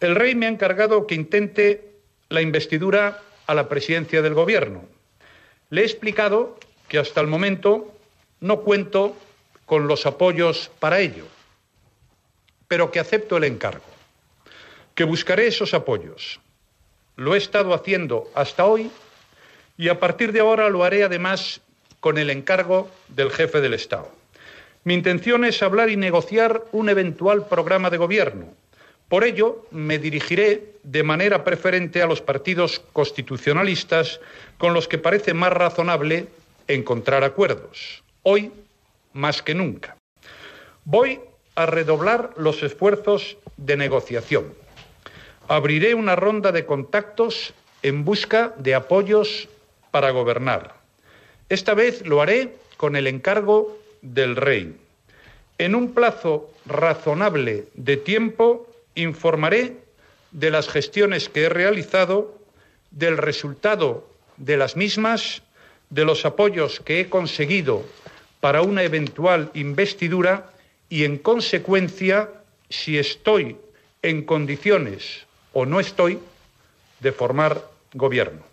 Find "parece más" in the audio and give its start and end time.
34.98-35.52